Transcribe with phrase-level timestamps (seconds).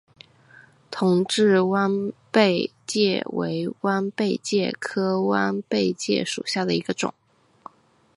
[0.89, 7.13] 同志弯贝介为弯贝介科弯贝介属下的一个种。